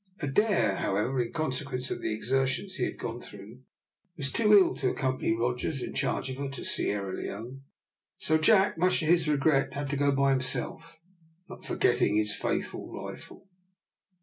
[0.19, 3.61] Adair, however, in consequence of the exertions he had gone through,
[4.17, 7.61] was too ill to accompany Rogers in charge of her to Sierra Leone; and
[8.17, 10.99] so Jack, much to his regret, had to go by himself,
[11.47, 13.47] not forgetting his faithful rifle.